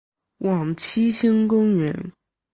[0.39, 2.11] 往七星公园